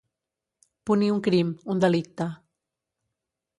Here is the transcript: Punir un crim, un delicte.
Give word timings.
Punir 0.91 1.09
un 1.17 1.21
crim, 1.27 1.53
un 1.75 1.85
delicte. 1.87 2.29